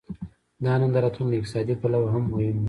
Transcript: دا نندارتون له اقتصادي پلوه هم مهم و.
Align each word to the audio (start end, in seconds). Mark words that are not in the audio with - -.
دا 0.63 0.73
نندارتون 0.81 1.25
له 1.29 1.35
اقتصادي 1.39 1.73
پلوه 1.81 2.09
هم 2.15 2.23
مهم 2.33 2.53
و. 2.57 2.59